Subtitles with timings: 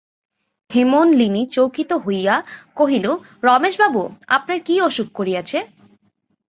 [0.71, 2.35] হেমনলিনী চকিত হইয়া
[2.75, 3.05] কহিল,
[3.43, 4.03] রমেশবাবু,
[4.27, 5.57] আপনার কি অসুখ করিয়াছে?